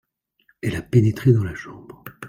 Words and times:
Elle 0.63 0.77
a 0.77 0.81
pénétré 0.81 1.31
dans 1.31 1.43
la 1.43 1.53
chambre. 1.53 2.03